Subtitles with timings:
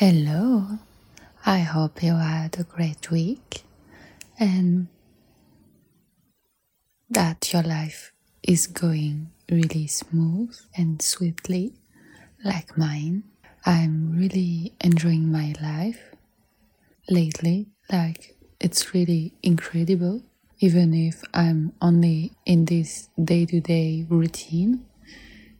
[0.00, 0.78] Hello,
[1.44, 3.64] I hope you had a great week
[4.38, 4.86] and
[7.10, 8.10] that your life
[8.42, 11.74] is going really smooth and swiftly,
[12.42, 13.24] like mine.
[13.66, 16.00] I'm really enjoying my life
[17.10, 20.22] lately, like it's really incredible.
[20.60, 24.86] Even if I'm only in this day to day routine,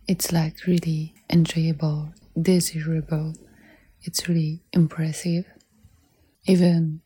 [0.08, 3.34] it's like really enjoyable, desirable.
[4.02, 5.46] It's really impressive.
[6.46, 7.02] Even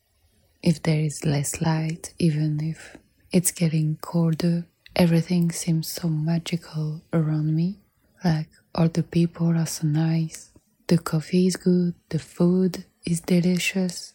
[0.63, 2.97] if there is less light, even if
[3.33, 7.81] it's getting colder, everything seems so magical around me.
[8.25, 10.51] Like all the people are so nice,
[10.89, 14.15] the coffee is good, the food is delicious.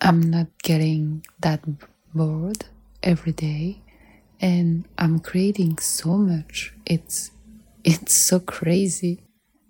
[0.00, 1.62] I'm not getting that
[2.14, 2.66] bored
[3.02, 3.82] every day
[4.40, 6.74] and I'm creating so much.
[6.86, 7.30] It's
[7.84, 9.24] it's so crazy.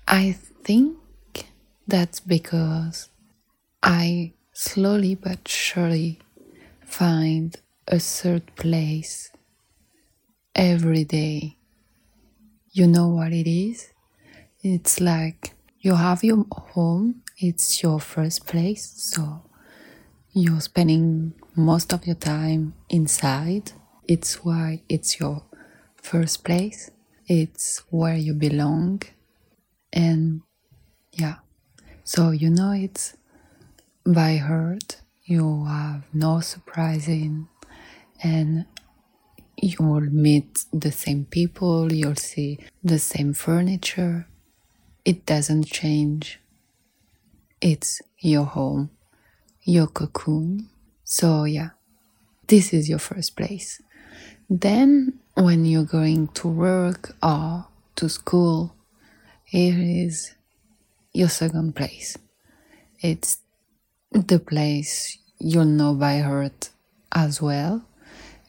[0.08, 0.98] I think
[1.86, 3.08] that's because
[3.82, 6.20] I slowly but surely
[6.84, 7.56] find
[7.88, 9.30] a third place
[10.54, 11.56] every day.
[12.72, 13.92] You know what it is?
[14.62, 19.42] It's like you have your home, it's your first place, so
[20.32, 23.72] you're spending most of your time inside.
[24.08, 25.44] It's why it's your
[25.96, 26.90] first place,
[27.26, 29.02] it's where you belong,
[29.92, 30.42] and
[31.12, 31.36] yeah,
[32.04, 33.16] so you know it's
[34.06, 37.48] by heart, you have no surprising,
[38.22, 38.66] and
[39.56, 44.26] you'll meet the same people, you'll see the same furniture
[45.04, 46.40] it doesn't change.
[47.60, 48.90] It's your home,
[49.62, 50.70] your cocoon.
[51.04, 51.70] So, yeah,
[52.46, 53.82] this is your first place.
[54.48, 57.66] Then, when you're going to work or
[57.96, 58.74] to school,
[59.44, 60.34] here is
[61.14, 62.18] your second place.
[63.00, 63.38] It's
[64.10, 66.70] the place you'll know by heart
[67.12, 67.86] as well,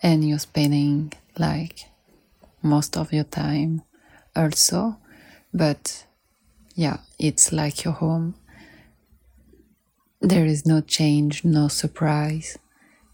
[0.02, 1.86] and you're spending like
[2.62, 3.84] most of your time
[4.36, 4.98] also,
[5.54, 6.06] but
[6.74, 8.36] yeah, it's like your home.
[10.20, 12.58] There is no change, no surprise.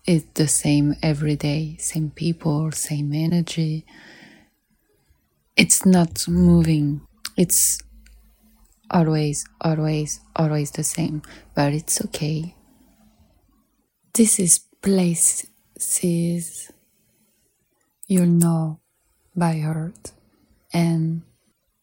[0.05, 3.85] It's the same every day, same people, same energy.
[5.57, 7.01] It's not moving.
[7.37, 7.79] It's
[8.91, 11.23] always, always, always the same,
[11.55, 12.53] but it's okay.
[14.13, 15.47] This is places
[18.07, 18.79] you'll know
[19.35, 20.11] by heart,
[20.73, 21.23] and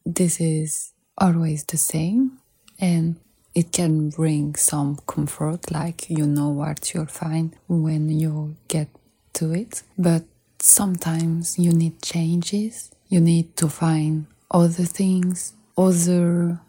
[0.04, 2.38] this is always the same
[2.80, 3.16] and
[3.54, 8.88] it can bring some comfort like you know what you'll find when you get
[9.32, 10.22] to it but
[10.60, 16.60] sometimes you need changes you need to find other things other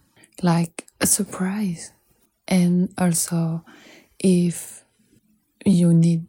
[0.44, 1.92] like a surprise.
[2.48, 3.64] And also
[4.20, 4.84] if
[5.66, 6.26] you need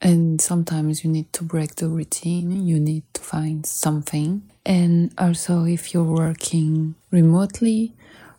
[0.00, 4.42] and sometimes you need to break the routine you need to find something.
[4.64, 7.94] And also if you're working remotely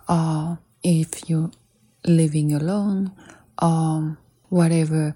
[0.08, 1.52] or if you're
[2.06, 3.12] living alone
[3.62, 4.18] or
[4.50, 5.16] whatever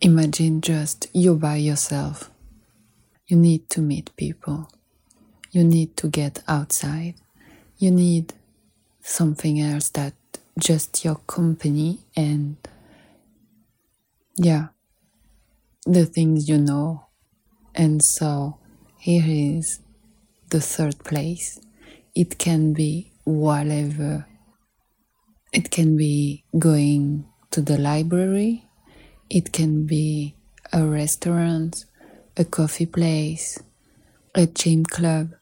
[0.00, 2.30] imagine just you by yourself.
[3.26, 4.70] You need to meet people.
[5.50, 7.14] You need to get outside.
[7.78, 8.34] You need
[9.06, 10.14] something else that
[10.58, 12.56] just your company and
[14.36, 14.68] yeah
[15.84, 17.06] the things you know
[17.74, 18.58] and so
[18.98, 19.80] here is
[20.50, 21.60] the third place.
[22.14, 24.26] It can be whatever.
[25.52, 28.66] It can be going to the library.
[29.28, 30.36] It can be
[30.72, 31.84] a restaurant,
[32.36, 33.58] a coffee place,
[34.34, 35.32] a gym club.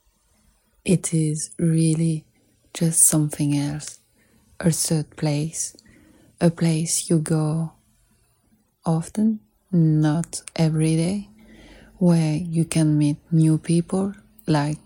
[0.85, 2.25] It is really
[2.75, 4.01] just something else.
[4.61, 5.77] A third place,
[6.41, 7.73] a place you go
[8.85, 9.41] often,
[9.71, 11.29] not every day,
[11.99, 14.15] where you can meet new people
[14.47, 14.79] like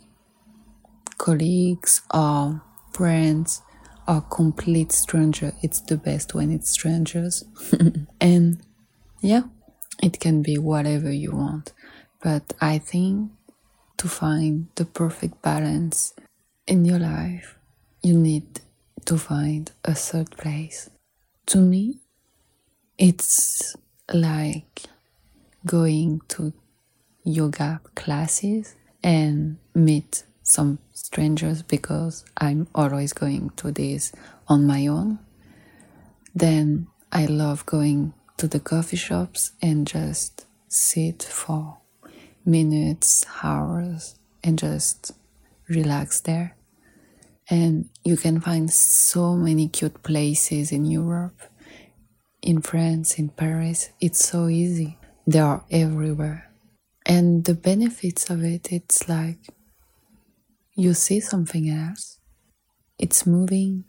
[1.19, 2.63] colleagues or
[2.93, 3.63] friends
[4.09, 5.53] or complete stranger.
[5.63, 7.45] It's the best when it's strangers.
[8.21, 8.61] and
[9.21, 9.43] yeah,
[10.03, 11.73] it can be whatever you want.
[12.23, 13.31] But I think
[13.99, 16.15] to find the perfect balance
[16.67, 17.56] in your life,
[18.07, 18.61] you need
[19.05, 20.89] to find a third place.
[21.47, 21.99] To me,
[22.97, 23.75] it's
[24.15, 24.83] like
[25.67, 26.53] going to
[27.25, 34.13] yoga classes and meet some strangers because I'm always going to this
[34.47, 35.19] on my own.
[36.33, 41.79] Then I love going to the coffee shops and just sit for
[42.45, 44.15] minutes, hours,
[44.45, 45.13] and just
[45.69, 46.56] relax there.
[47.49, 51.41] And you can find so many cute places in Europe,
[52.43, 53.91] in France, in Paris.
[54.01, 54.99] It's so easy.
[55.27, 56.51] They are everywhere.
[57.05, 59.39] And the benefits of it, it's like
[60.75, 62.19] you see something else.
[62.99, 63.85] It's moving.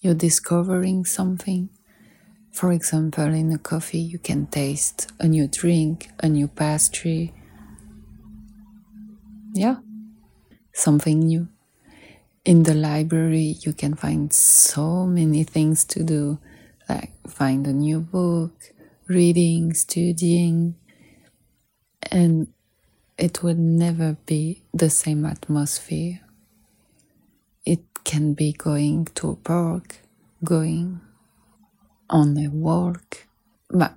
[0.00, 1.70] You're discovering something.
[2.52, 7.34] For example, in a coffee, you can taste a new drink, a new pastry.
[9.54, 9.76] Yeah,
[10.72, 11.48] something new.
[12.44, 16.38] In the library, you can find so many things to do,
[16.88, 18.72] like find a new book,
[19.08, 20.74] reading, studying,
[22.10, 22.48] and
[23.18, 26.20] it will never be the same atmosphere.
[27.66, 29.98] It can be going to a park,
[30.42, 31.00] going
[32.08, 33.26] on a walk,
[33.68, 33.94] but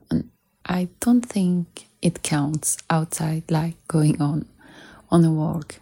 [0.66, 4.50] I don't think it counts outside like going on
[5.10, 5.80] on a walk.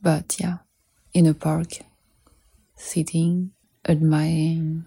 [0.00, 0.58] But yeah,
[1.14, 1.78] in a park,
[2.76, 3.52] sitting,
[3.88, 4.84] admiring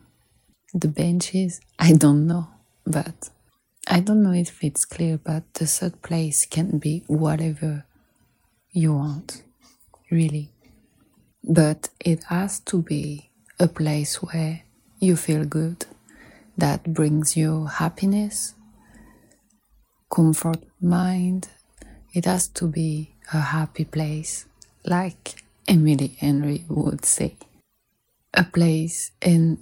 [0.74, 2.50] the benches, I don't know,
[2.86, 3.30] but
[3.88, 7.86] I don't know if it's clear, but the third place can be whatever
[8.72, 9.44] you want,
[10.12, 10.52] really.
[11.44, 14.64] But it has to be a place where
[15.00, 15.86] you feel good,
[16.58, 18.54] that brings you happiness,
[20.14, 21.48] comfort mind.
[22.14, 24.46] It has to be a happy place,
[24.84, 27.36] like Emily Henry would say.
[28.34, 29.58] A place, and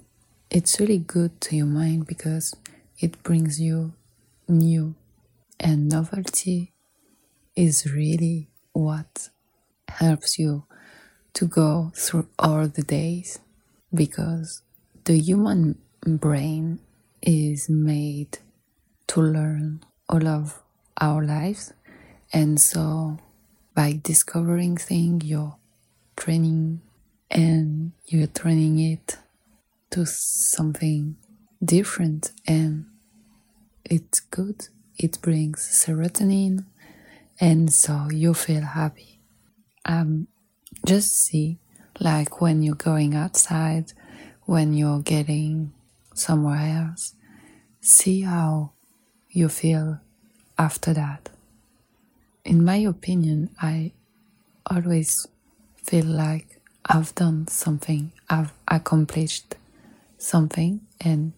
[0.50, 2.54] it's really good to your mind because
[3.00, 3.92] it brings you
[4.48, 4.94] new
[5.58, 6.72] and novelty
[7.56, 9.30] is really what
[9.88, 10.64] helps you
[11.32, 13.38] to go through all the days
[13.94, 14.62] because
[15.04, 16.78] the human brain
[17.22, 18.38] is made
[19.08, 20.62] to learn all of
[21.00, 21.72] our lives
[22.32, 23.18] and so
[23.74, 25.56] by discovering things you're
[26.16, 26.80] training
[27.30, 29.18] and you're training it
[29.90, 31.16] to something
[31.64, 32.86] different and
[33.84, 34.68] it's good.
[34.98, 36.64] It brings serotonin,
[37.38, 39.20] and so you feel happy.
[39.84, 40.26] Um,
[40.84, 41.58] just see,
[42.00, 43.92] like when you're going outside,
[44.44, 45.72] when you're getting
[46.14, 47.14] somewhere else,
[47.80, 48.72] see how
[49.30, 50.00] you feel
[50.58, 51.28] after that.
[52.44, 53.92] In my opinion, I
[54.68, 55.28] always
[55.86, 59.54] feel like I've done something, I've accomplished
[60.18, 61.32] something, and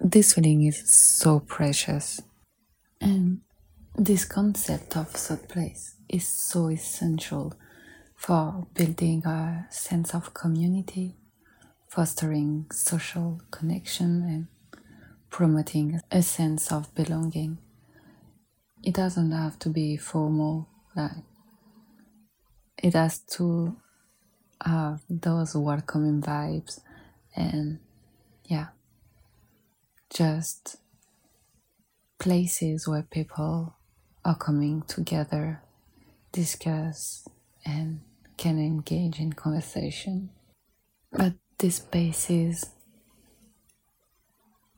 [0.00, 2.22] this feeling is so precious.
[3.00, 3.40] And
[3.94, 7.52] this concept of third place is so essential
[8.16, 11.16] for building a sense of community,
[11.88, 14.46] fostering social connection, and
[15.28, 17.58] promoting a sense of belonging.
[18.82, 21.24] It doesn't have to be formal, like
[22.82, 23.76] it has to
[24.64, 26.80] have those welcoming vibes
[27.34, 27.78] and
[28.44, 28.68] yeah
[30.12, 30.76] just
[32.18, 33.74] places where people
[34.24, 35.62] are coming together,
[36.30, 37.26] discuss,
[37.64, 38.00] and
[38.36, 40.30] can engage in conversation.
[41.10, 42.70] But these spaces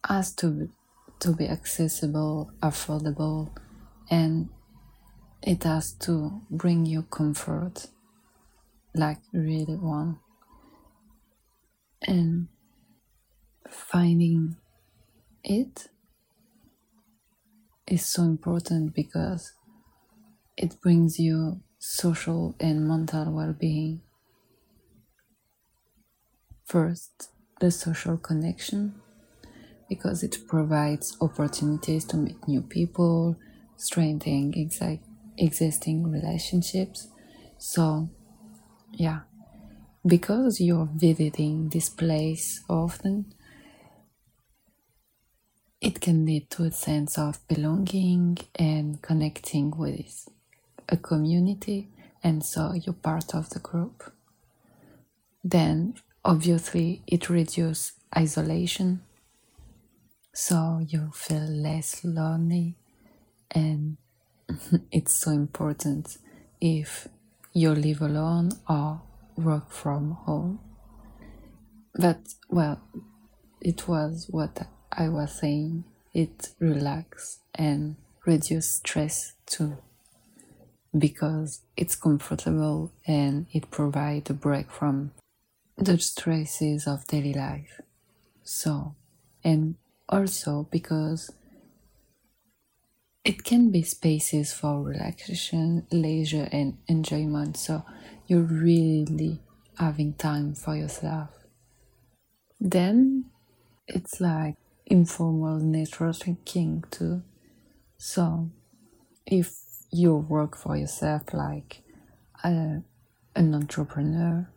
[0.07, 0.71] has to
[1.21, 3.55] to be accessible, affordable,
[4.11, 4.49] and
[5.43, 7.87] it has to bring you comfort,
[8.95, 10.21] like really one.
[12.07, 12.49] And
[13.69, 14.57] finding
[15.45, 15.89] it
[17.87, 19.53] is so important because
[20.57, 24.01] it brings you social and mental well being.
[26.67, 29.01] First, the social connection,
[29.89, 33.37] because it provides opportunities to meet new people,
[33.77, 35.01] strengthening ex-
[35.39, 37.09] existing relationships.
[37.59, 38.11] So,
[38.97, 39.21] yeah,
[40.07, 43.35] because you're visiting this place often,
[45.81, 50.29] it can lead to a sense of belonging and connecting with
[50.89, 51.89] a community,
[52.23, 54.13] and so you're part of the group.
[55.43, 59.03] Then, obviously, it reduces isolation,
[60.33, 62.77] so you feel less lonely,
[63.51, 63.97] and
[64.93, 66.19] it's so important
[66.61, 67.09] if
[67.55, 69.01] you live alone or
[69.37, 70.59] work from home.
[71.95, 72.81] But, well,
[73.61, 77.97] it was what I was saying, it relax and
[78.27, 79.79] reduce stress too
[80.97, 85.13] because it's comfortable and it provides a break from
[85.77, 87.81] the stresses of daily life.
[88.43, 88.95] So,
[89.43, 89.75] and
[90.09, 91.33] also because
[93.25, 97.57] it can be spaces for relaxation, leisure, and enjoyment.
[97.57, 97.85] So,
[98.27, 99.41] you're really
[99.79, 101.31] having time for yourself.
[102.61, 103.27] Then
[103.87, 107.23] it's like informal networking too.
[107.99, 108.51] So
[109.27, 109.55] if
[109.91, 111.83] you work for yourself like
[112.43, 112.83] a,
[113.35, 114.51] an entrepreneur,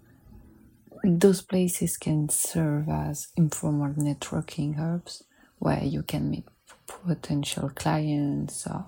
[1.03, 5.24] those places can serve as informal networking hubs
[5.59, 6.45] where you can meet
[6.88, 8.86] potential clients or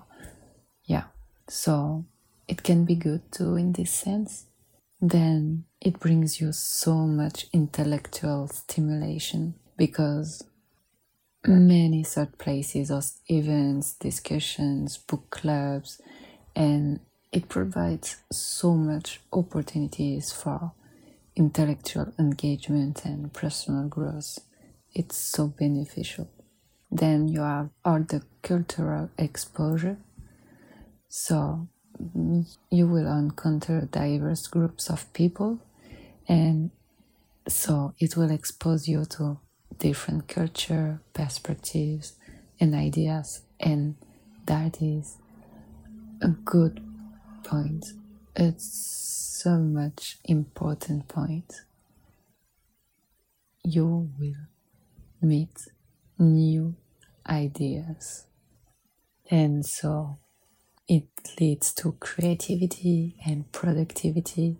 [0.84, 1.04] yeah
[1.48, 2.04] so
[2.48, 4.46] it can be good too in this sense
[5.00, 10.42] then it brings you so much intellectual stimulation because
[11.46, 16.00] many such places or events, discussions, book clubs,
[16.54, 17.00] and
[17.32, 20.72] it provides so much opportunities for
[21.36, 24.38] intellectual engagement and personal growth.
[24.92, 26.28] It's so beneficial.
[26.90, 29.98] Then you have all the cultural exposure.
[31.08, 31.68] So
[32.00, 35.60] mm, you will encounter diverse groups of people
[36.28, 36.70] and
[37.48, 39.38] so it will expose you to
[39.78, 42.14] different culture, perspectives,
[42.60, 43.96] and ideas, and
[44.46, 45.16] that is
[46.20, 46.80] a good
[47.42, 47.86] point.
[48.36, 51.62] It's so much important point.
[53.64, 54.46] You will
[55.22, 55.66] meet
[56.20, 56.76] new
[57.26, 58.26] ideas,
[59.30, 60.18] and so
[60.86, 61.08] it
[61.40, 64.58] leads to creativity and productivity.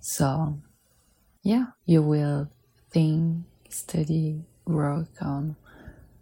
[0.00, 0.60] So,
[1.42, 2.50] yeah, you will
[2.90, 5.56] think, study, work on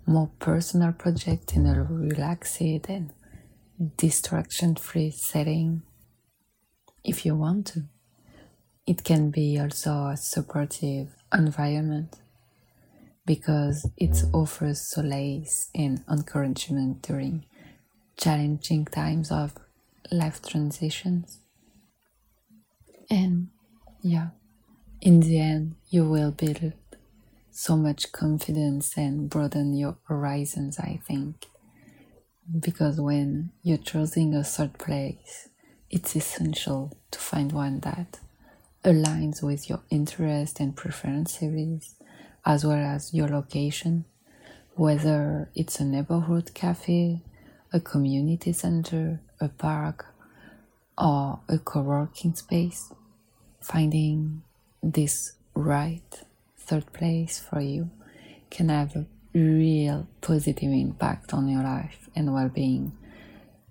[0.06, 3.12] more personal project in a relaxed and
[3.96, 5.82] distraction free setting
[7.04, 7.84] if you want to.
[8.86, 12.19] It can be also a supportive environment
[13.26, 17.44] because it offers solace and encouragement during
[18.16, 19.54] challenging times of
[20.10, 21.40] life transitions.
[23.08, 23.48] And
[24.02, 24.28] yeah,
[25.00, 26.72] in the end, you will build
[27.50, 31.46] so much confidence and broaden your horizons, I think.
[32.58, 35.48] Because when you're choosing a third place,
[35.90, 38.18] it's essential to find one that
[38.84, 41.96] aligns with your interest and preferences,
[42.44, 44.04] as well as your location,
[44.74, 47.22] whether it's a neighborhood cafe,
[47.72, 50.06] a community center, a park,
[50.96, 52.92] or a co working space.
[53.60, 54.42] Finding
[54.82, 56.22] this right
[56.56, 57.90] third place for you
[58.50, 62.92] can have a real positive impact on your life and well-being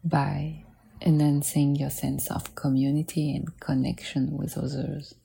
[0.04, 0.64] by
[1.02, 5.16] enhancing your sense of community and connection with others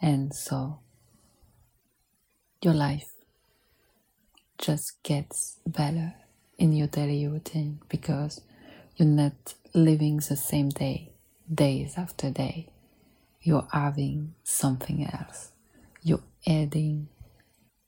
[0.00, 0.78] and so
[2.62, 3.10] your life
[4.58, 6.14] just gets better
[6.58, 8.40] in your daily routine because
[8.96, 11.12] you're not living the same day
[11.52, 12.68] days after day
[13.42, 15.52] you're having something else
[16.06, 17.08] you're adding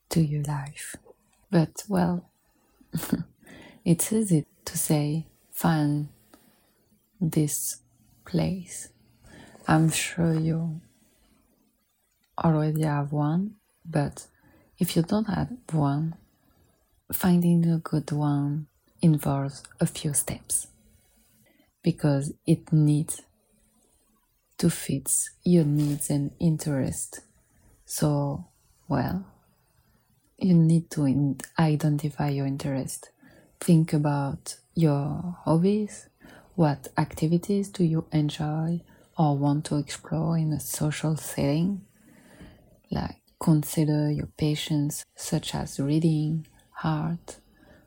[0.08, 0.96] to your life.
[1.52, 2.28] But well,
[3.84, 6.08] it's easy to say, find
[7.20, 7.80] this
[8.24, 8.88] place.
[9.68, 10.80] I'm sure you
[12.42, 14.26] already have one, but
[14.78, 16.14] if you don't have one,
[17.12, 18.66] finding a good one
[19.00, 20.68] involves a few steps
[21.82, 23.22] because it needs
[24.58, 25.10] to fit
[25.44, 27.20] your needs and interests
[27.90, 28.44] so,
[28.86, 29.24] well,
[30.36, 33.10] you need to identify your interest.
[33.60, 36.10] Think about your hobbies.
[36.54, 38.82] What activities do you enjoy
[39.16, 41.80] or want to explore in a social setting?
[42.90, 46.46] Like, consider your passions such as reading,
[46.82, 47.38] art,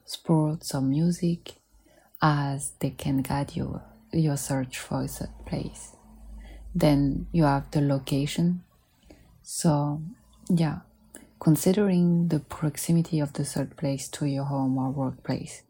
[0.05, 1.55] sports, or music,
[2.21, 3.81] as they can guide you
[4.13, 5.95] your search for a place.
[6.73, 8.63] Then you have the location
[9.43, 10.01] so,
[10.49, 10.79] yeah,
[11.39, 15.63] considering the proximity of the third place to your home or workplace,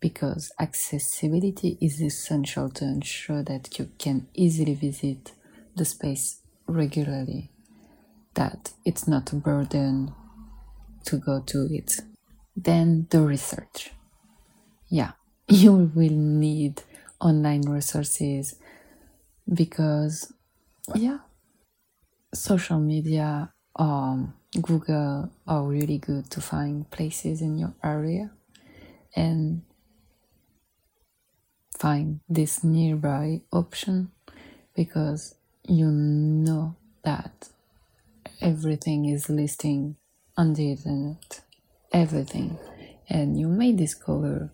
[0.00, 5.32] because accessibility is essential to ensure that you can easily visit
[5.76, 7.50] the space regularly,
[8.38, 10.14] that it's not a burden
[11.04, 12.00] to go to it.
[12.56, 13.90] Then the research.
[14.88, 15.12] Yeah,
[15.48, 16.10] you will
[16.46, 16.82] need
[17.20, 18.54] online resources
[19.52, 20.32] because,
[20.94, 21.18] yeah,
[22.32, 28.30] social media um, Google are really good to find places in your area
[29.16, 29.62] and
[31.76, 34.12] find this nearby option
[34.76, 35.34] because
[35.66, 37.48] you know that
[38.40, 39.96] everything is listing
[40.36, 41.40] on the internet.
[41.92, 42.58] Everything.
[43.08, 44.50] And you may discover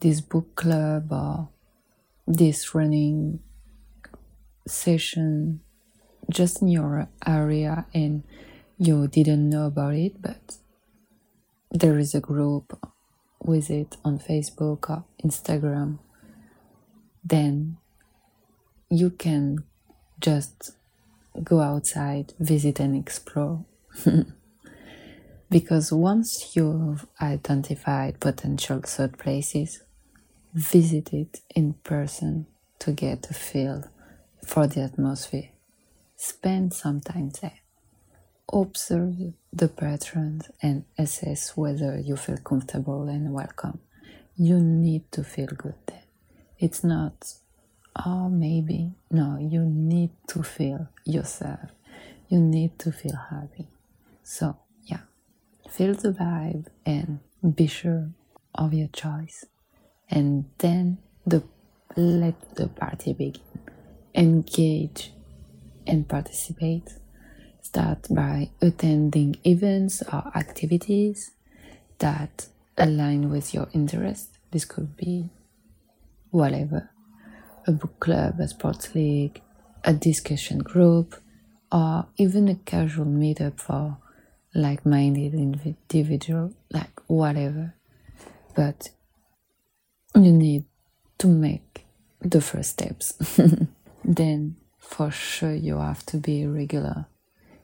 [0.00, 1.48] this book club or
[2.26, 3.40] this running
[4.66, 5.60] session
[6.30, 8.24] just in your area and
[8.78, 10.56] you didn't know about it, but
[11.70, 12.78] there is a group
[13.44, 15.98] with it on Facebook or Instagram,
[17.24, 17.76] then
[18.90, 19.64] you can
[20.20, 20.72] just
[21.42, 23.64] go outside, visit, and explore.
[25.50, 29.82] because once you've identified potential third places,
[30.54, 32.46] visit it in person
[32.78, 33.84] to get a feel
[34.46, 35.50] for the atmosphere.
[36.16, 37.60] Spend some time there.
[38.52, 39.14] Observe
[39.52, 43.80] the patterns and assess whether you feel comfortable and welcome.
[44.36, 46.04] You need to feel good there.
[46.58, 47.34] It's not,
[47.96, 48.92] oh, maybe.
[49.10, 51.70] No, you need to feel yourself.
[52.28, 53.68] You need to feel happy.
[54.22, 55.00] So, yeah,
[55.70, 57.20] feel the vibe and
[57.54, 58.10] be sure
[58.54, 59.44] of your choice.
[60.08, 61.42] And then the
[61.96, 63.42] let the party begin.
[64.14, 65.12] Engage
[65.86, 66.94] and participate.
[67.60, 71.32] Start by attending events or activities
[71.98, 72.46] that
[72.76, 74.38] align with your interest.
[74.50, 75.30] This could be
[76.30, 76.91] whatever
[77.66, 79.40] a book club, a sports league,
[79.84, 81.16] a discussion group,
[81.70, 83.98] or even a casual meetup for
[84.54, 87.74] like minded individual, like whatever.
[88.54, 88.90] But
[90.14, 90.64] you need
[91.18, 91.86] to make
[92.20, 93.14] the first steps.
[94.04, 97.06] then for sure you have to be regular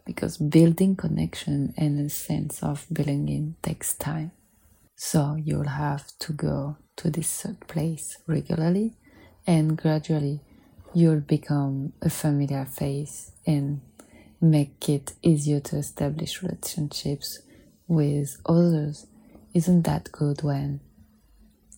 [0.07, 4.33] because building connection and a sense of belonging takes time.
[4.97, 8.95] So you'll have to go to this place regularly
[9.49, 10.41] and gradually
[10.93, 13.81] you'll become a familiar face and
[14.43, 17.41] make it easier to establish relationships
[17.89, 19.07] with others.
[19.55, 20.81] Isn't that good when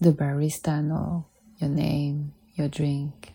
[0.01, 1.27] the barista know
[1.59, 3.35] your name, your drink,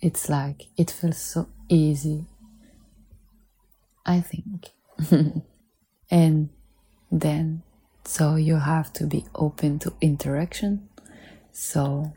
[0.00, 2.24] it's like it feels so easy.
[4.04, 4.70] I think.
[6.10, 6.48] and
[7.10, 7.62] then,
[8.04, 10.88] so you have to be open to interaction.
[11.52, 12.12] So,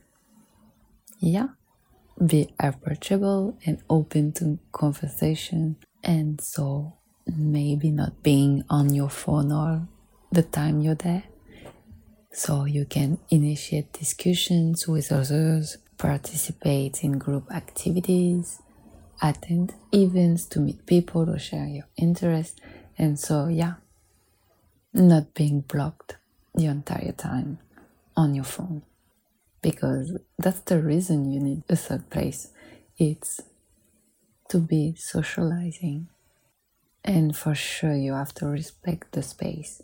[1.20, 1.50] yeah,
[2.26, 5.78] be approachable and open to conversation.
[6.04, 6.94] And so,
[7.26, 9.88] maybe not being on your phone all
[10.32, 11.24] the time you're there.
[12.32, 18.62] So, you can initiate discussions with others participate in group activities,
[19.22, 22.60] attend events to meet people or share your interests,
[22.98, 23.76] and so, yeah,
[24.94, 26.18] not being blocked
[26.54, 27.60] the entire time
[28.16, 28.84] on your phone.
[29.62, 32.50] Because that's the reason you need a third place.
[32.98, 33.42] It's
[34.50, 36.08] to be socializing.
[37.04, 39.82] And for sure, you have to respect the space.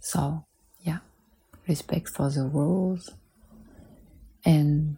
[0.00, 0.44] So,
[0.80, 0.98] yeah,
[1.68, 3.10] respect for the rules
[4.44, 4.96] and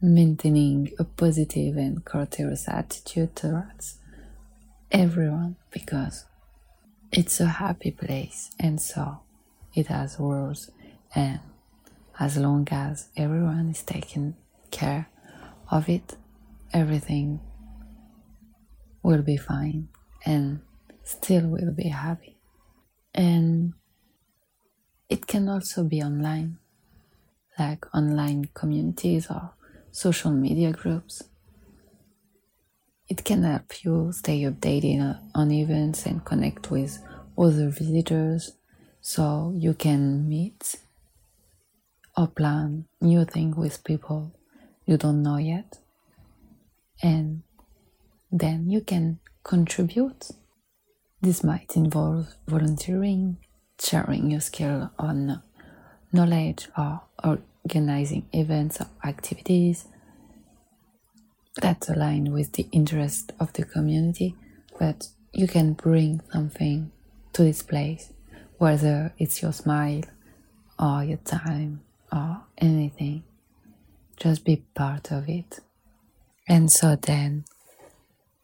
[0.00, 3.98] maintaining a positive and courteous attitude towards
[4.90, 6.24] everyone because
[7.12, 9.20] it's a happy place and so
[9.74, 10.70] it has rules
[11.14, 11.38] and
[12.18, 14.34] as long as everyone is taking
[14.70, 15.08] care
[15.70, 16.16] of it
[16.72, 17.40] everything
[19.02, 19.88] will be fine
[20.24, 20.60] and
[21.02, 22.36] still will be happy
[23.14, 23.72] and
[25.08, 26.58] it can also be online
[27.58, 29.52] like online communities or
[29.90, 31.22] social media groups.
[33.08, 36.98] It can help you stay updated on events and connect with
[37.36, 38.52] other visitors
[39.00, 40.76] so you can meet
[42.16, 44.32] or plan new things with people
[44.84, 45.78] you don't know yet.
[47.02, 47.42] And
[48.30, 50.30] then you can contribute.
[51.20, 53.38] This might involve volunteering,
[53.80, 55.42] sharing your skill on
[56.12, 59.86] knowledge, or organizing events or activities
[61.60, 64.34] that align with the interest of the community,
[64.78, 66.90] but you can bring something
[67.32, 68.12] to this place,
[68.58, 70.02] whether it's your smile
[70.78, 73.24] or your time or anything.
[74.16, 75.60] Just be part of it.
[76.48, 77.44] And so then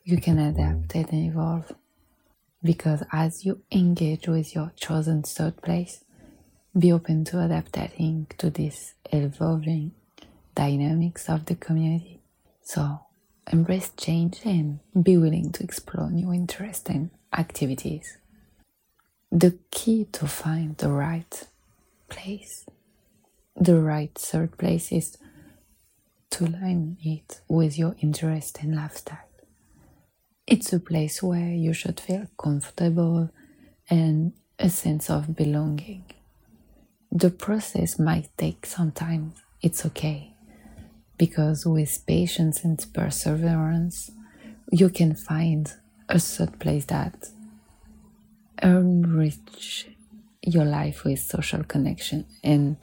[0.04, 1.72] you can adapt and evolve.
[2.62, 6.04] Because as you engage with your chosen third place,
[6.76, 9.92] be open to adapting to this evolving
[10.54, 12.20] dynamics of the community.
[12.62, 13.00] So
[13.52, 18.18] embrace change and be willing to explore new interests and activities.
[19.31, 21.46] The key to find the right
[22.09, 22.66] place,
[23.59, 25.18] the right third place is
[26.31, 29.18] to line it with your interest and lifestyle.
[30.47, 33.31] It's a place where you should feel comfortable
[33.90, 36.05] and a sense of belonging
[37.11, 39.33] the process might take some time.
[39.62, 40.35] It's okay.
[41.16, 44.11] Because with patience and perseverance,
[44.71, 45.73] you can find
[46.09, 47.31] a third place that
[48.62, 49.88] enrich
[50.42, 52.77] your life with social connection and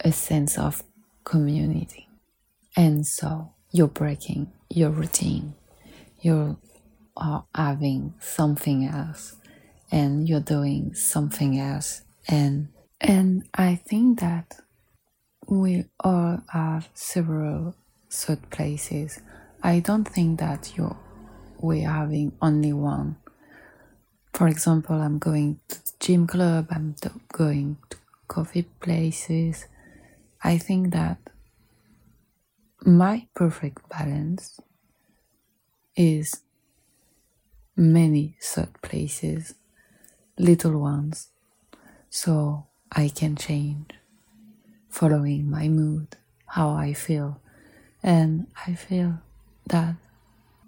[0.00, 0.82] a sense of
[1.24, 2.08] community.
[2.76, 5.54] And so you're breaking your routine,
[6.20, 6.56] you're
[7.16, 9.36] uh, having something else,
[9.90, 12.02] and you're doing something else.
[12.28, 12.68] And
[13.00, 14.56] and I think that
[15.48, 17.74] we all have several
[18.10, 19.20] third places.
[19.62, 20.96] I don't think that you
[21.60, 23.16] we're having only one.
[24.32, 26.94] For example, I'm going to gym club, I'm
[27.32, 27.96] going to
[28.28, 29.66] coffee places.
[30.42, 31.18] I think that
[32.84, 34.60] my perfect balance
[35.96, 36.42] is
[37.76, 39.54] many third places,
[40.38, 41.28] little ones,
[42.10, 43.92] so I can change
[44.90, 47.40] following my mood, how I feel.
[48.02, 49.20] And I feel
[49.68, 49.96] that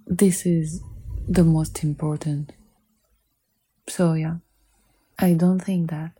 [0.06, 0.82] this is
[1.28, 2.52] the most important.
[3.88, 4.36] So, yeah,
[5.18, 6.12] I don't think that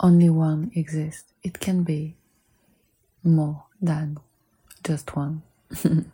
[0.00, 1.32] only one exists.
[1.42, 2.16] It can be
[3.26, 4.18] more than
[4.82, 5.42] just one.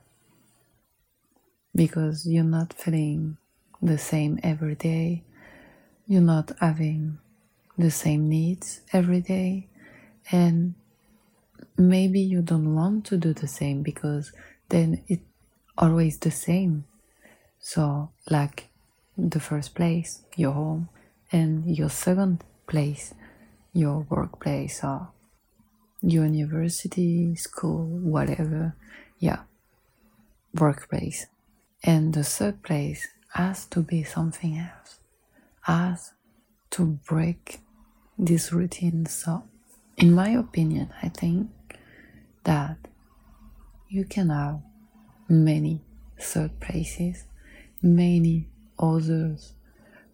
[1.75, 3.37] because you're not feeling
[3.81, 5.23] the same every day,
[6.07, 7.19] you're not having
[7.79, 9.69] the same needs every day,
[10.31, 10.75] and
[11.77, 14.33] maybe you don't want to do the same because
[14.69, 15.23] then it's
[15.79, 16.85] always the same.
[17.61, 18.69] So, like
[19.17, 20.89] the first place, your home,
[21.31, 23.15] and your second place,
[23.73, 25.12] your workplace or
[26.03, 28.75] university, school, whatever.
[29.19, 29.41] Yeah,
[30.55, 31.27] workplace.
[31.83, 34.99] And the third place has to be something else,
[35.63, 36.13] has
[36.71, 37.61] to break
[38.19, 39.07] this routine.
[39.07, 39.45] So,
[39.97, 41.51] in my opinion, I think
[42.45, 42.77] that
[43.89, 44.61] you can have
[45.29, 45.83] many
[46.21, 47.25] third places,
[47.81, 49.55] many others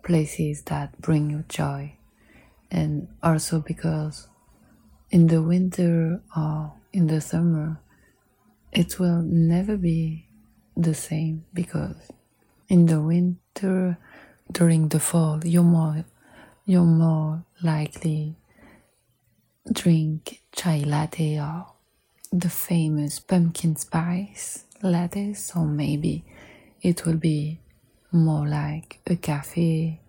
[0.03, 1.94] places that bring you joy,
[2.70, 4.29] and also because
[5.10, 7.80] in the winter or in the summer,
[8.72, 10.28] it will never be
[10.76, 11.96] the same because
[12.68, 13.98] in the winter,
[14.52, 16.04] during the fall, you're more
[16.64, 18.36] you're more likely
[19.72, 21.66] drink chai latte or
[22.30, 26.24] the famous pumpkin spice latte, so maybe
[26.82, 27.58] it will be
[28.12, 30.00] more like a cafe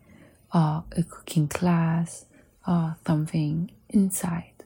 [0.53, 2.25] or a cooking class
[2.67, 4.58] or something inside.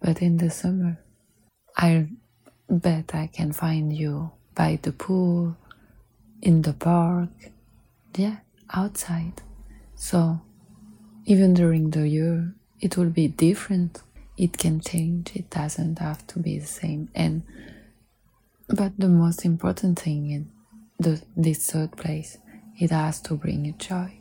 [0.00, 0.98] But in the summer,
[1.76, 2.08] I
[2.68, 5.56] bet I can find you by the pool,
[6.42, 7.30] in the park,
[8.16, 8.38] yeah,
[8.72, 9.42] outside.
[9.94, 10.40] So
[11.26, 14.02] even during the year, it will be different.
[14.36, 15.32] It can change.
[15.34, 17.10] It doesn't have to be the same.
[17.14, 17.42] And
[18.68, 20.50] but the most important thing in
[20.98, 22.38] the, this third place,
[22.78, 24.16] it has to bring you joy.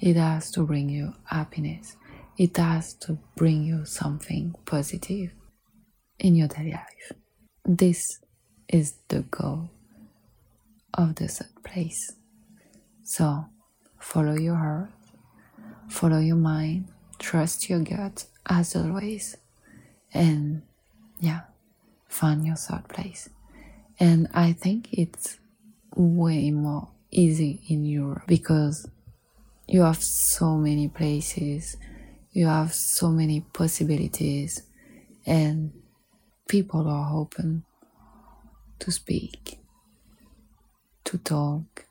[0.00, 1.96] It has to bring you happiness
[2.40, 5.30] it has to bring you something positive
[6.18, 7.12] in your daily life.
[7.66, 8.18] This
[8.66, 9.68] is the goal
[10.94, 12.12] of the third place.
[13.04, 13.44] So
[13.98, 14.88] follow your heart,
[15.90, 19.36] follow your mind, trust your gut as always,
[20.14, 20.62] and
[21.18, 21.40] yeah,
[22.08, 23.28] find your third place.
[23.98, 25.36] And I think it's
[25.94, 28.88] way more easy in Europe because
[29.68, 31.76] you have so many places
[32.32, 34.62] you have so many possibilities
[35.26, 35.72] and
[36.48, 37.64] people are open
[38.78, 39.58] to speak,
[41.04, 41.86] to talk,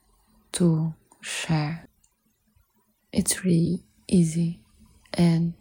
[0.53, 1.87] to share.
[3.11, 4.61] It's really easy
[5.13, 5.53] and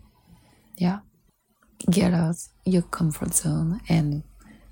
[0.76, 1.00] yeah,
[1.90, 4.22] get out your comfort zone and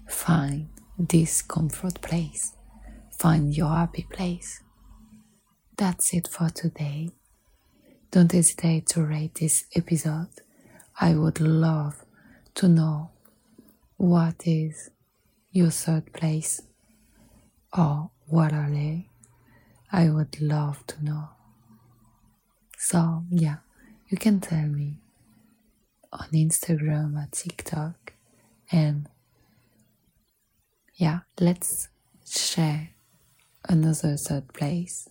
[0.08, 2.54] find this comfort place.
[3.18, 4.62] Find your happy place.
[5.76, 7.10] That's it for today.
[8.16, 10.30] Don't hesitate to rate this episode.
[10.98, 12.02] I would love
[12.54, 13.10] to know
[13.98, 14.88] what is
[15.50, 16.62] your third place
[17.76, 19.10] or what are they.
[19.92, 21.28] I would love to know.
[22.78, 23.56] So, yeah,
[24.08, 25.02] you can tell me
[26.10, 28.14] on Instagram or TikTok
[28.72, 29.10] and
[30.94, 31.88] yeah, let's
[32.26, 32.92] share
[33.68, 35.06] another third place.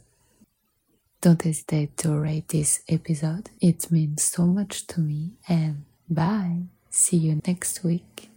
[1.25, 3.49] Don't hesitate to rate this episode.
[3.59, 5.31] It means so much to me.
[5.49, 6.65] And bye.
[6.91, 8.29] See you next week.